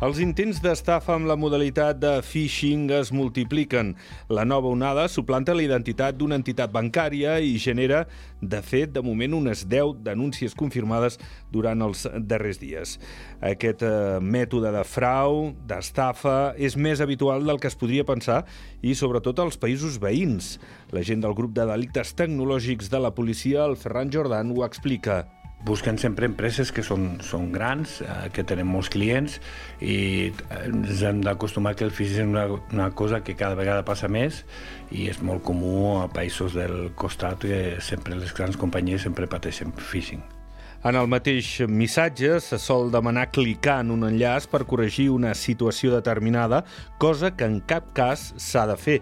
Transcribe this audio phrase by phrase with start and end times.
[0.00, 3.90] Els intents d'estafa amb la modalitat de phishing es multipliquen.
[4.32, 8.06] La nova onada suplanta la identitat d'una entitat bancària i genera,
[8.40, 11.18] de fet, de moment unes 10 denúncies confirmades
[11.52, 12.94] durant els darrers dies.
[13.44, 18.46] Aquest eh, mètode de frau, d'estafa, és més habitual del que es podria pensar
[18.80, 20.54] i sobretot als països veïns.
[20.96, 25.26] L'agent del grup de delictes tecnològics de la policia, el Ferran Jordan, ho explica
[25.64, 29.38] busquen sempre empreses que són, són grans, eh, que tenen molts clients
[29.80, 29.98] i
[30.32, 34.08] eh, ens hem d'acostumar que el phishing és una, una cosa que cada vegada passa
[34.08, 34.44] més
[34.90, 39.72] i és molt comú a països del costat que sempre les grans companyies sempre pateixen
[39.76, 40.39] phishing.
[40.80, 45.90] En el mateix missatge se sol demanar clicar en un enllaç per corregir una situació
[45.92, 46.62] determinada,
[46.96, 48.96] cosa que en cap cas s'ha de fer.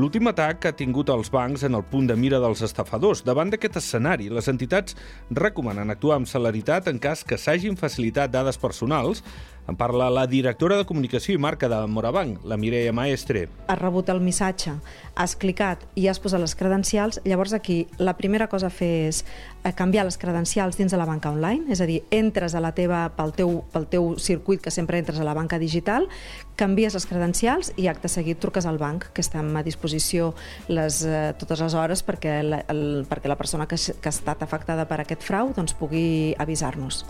[0.00, 3.26] L'últim atac ha tingut els bancs en el punt de mira dels estafadors.
[3.28, 4.96] Davant d'aquest escenari, les entitats
[5.28, 9.20] recomanen actuar amb celeritat en cas que s'hagin facilitat dades personals
[9.68, 13.44] en parla la directora de Comunicació i Marca de Morabanc, la Mireia Maestre.
[13.68, 14.72] Has rebut el missatge,
[15.14, 19.20] has clicat i has posat les credencials, llavors aquí la primera cosa a fer és
[19.62, 22.72] eh, canviar les credencials dins de la banca online, és a dir, entres a la
[22.72, 26.08] teva, pel, teu, pel teu circuit que sempre entres a la banca digital,
[26.56, 30.32] canvies les credencials i acte seguit truques al banc, que estem a disposició
[30.72, 34.42] les, eh, totes les hores perquè la, el, perquè la persona que, que ha estat
[34.48, 37.04] afectada per aquest frau doncs, pugui avisar-nos.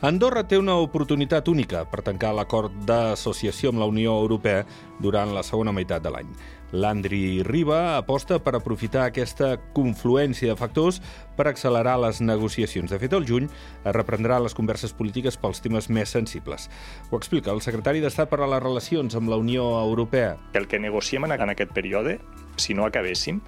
[0.00, 4.62] Andorra té una oportunitat única per tancar l'acord d'associació amb la Unió Europea
[4.96, 6.30] durant la segona meitat de l'any.
[6.72, 11.02] L'Andri Riba aposta per aprofitar aquesta confluència de factors
[11.36, 12.88] per accelerar les negociacions.
[12.88, 16.70] De fet, el juny es reprendrà les converses polítiques pels temes més sensibles.
[17.10, 20.38] Ho explica el secretari d'Estat per a les relacions amb la Unió Europea.
[20.56, 22.22] El que negociem en aquest període,
[22.56, 23.44] si no acabéssim,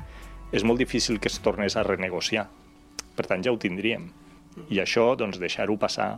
[0.52, 2.50] és molt difícil que es tornés a renegociar.
[3.16, 4.10] Per tant, ja ho tindríem
[4.70, 6.16] i això, doncs, deixar-ho passar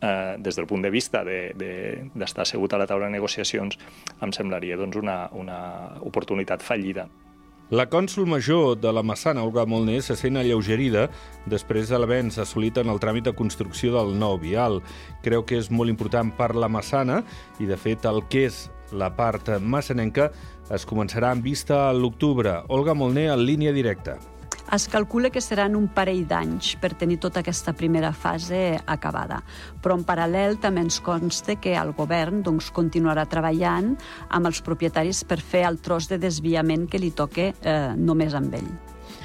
[0.00, 3.78] eh, des del punt de vista d'estar de, de, assegut a la taula de negociacions
[4.22, 5.60] em semblaria doncs, una, una
[6.02, 7.08] oportunitat fallida.
[7.72, 11.06] La cònsul major de la Massana, Olga Molner, se sent alleugerida
[11.48, 14.82] després de l'avenç assolit en el tràmit de construcció del nou vial.
[15.24, 17.22] Creu que és molt important per la Massana
[17.58, 20.28] i, de fet, el que és la part massanenca
[20.76, 22.60] es començarà en vista a l'octubre.
[22.68, 24.18] Olga Molner en línia directa.
[24.72, 29.42] Es calcula que seran un parell d'anys per tenir tota aquesta primera fase acabada.
[29.84, 33.92] Però en paral·lel també ens consta que el govern doncs, continuarà treballant
[34.30, 38.60] amb els propietaris per fer el tros de desviament que li toque eh, només amb
[38.62, 38.74] ell.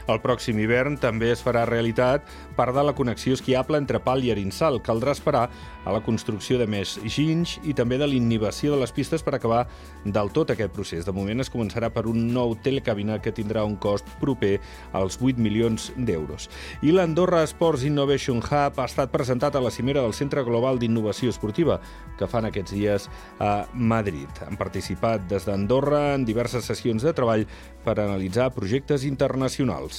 [0.10, 2.26] El pròxim hivern també es farà realitat
[2.58, 4.80] part de la connexió esquiable entre Pal i Arinsal.
[4.82, 5.44] Caldrà esperar
[5.86, 9.68] a la construcció de més ginys i també de l'inhibició de les pistes per acabar
[10.06, 11.06] del tot aquest procés.
[11.06, 14.58] De moment es començarà per un nou telecabina que tindrà un cost proper
[14.98, 16.50] als 8 milions d'euros.
[16.82, 21.30] I l'Andorra Sports Innovation Hub ha estat presentat a la cimera del Centre Global d'Innovació
[21.30, 21.80] Esportiva
[22.20, 23.08] que fan aquests dies
[23.40, 24.30] a Madrid.
[24.48, 27.46] Han participat des d'Andorra en diverses sessions de treball
[27.86, 29.99] per analitzar projectes internacionals.